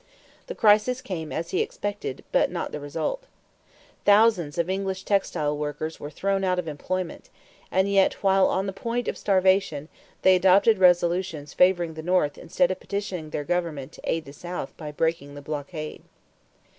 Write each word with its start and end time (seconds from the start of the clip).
The 0.47 0.55
crisis 0.55 0.99
came 0.99 1.31
as 1.31 1.51
he 1.51 1.61
expected 1.61 2.23
but 2.31 2.49
not 2.49 2.71
the 2.71 2.79
result. 2.79 3.25
Thousands 4.03 4.57
of 4.57 4.67
English 4.67 5.03
textile 5.03 5.55
workers 5.55 5.99
were 5.99 6.09
thrown 6.09 6.43
out 6.43 6.57
of 6.57 6.67
employment; 6.67 7.29
and 7.69 7.87
yet, 7.87 8.13
while 8.23 8.47
on 8.47 8.65
the 8.65 8.73
point 8.73 9.07
of 9.07 9.15
starvation, 9.15 9.89
they 10.23 10.35
adopted 10.35 10.79
resolutions 10.79 11.53
favoring 11.53 11.93
the 11.93 12.01
North 12.01 12.35
instead 12.39 12.71
of 12.71 12.79
petitioning 12.79 13.29
their 13.29 13.43
government 13.43 13.91
to 13.91 14.01
aid 14.05 14.25
the 14.25 14.33
South 14.33 14.75
by 14.75 14.91
breaking 14.91 15.35
the 15.35 15.41
blockade. 15.43 16.01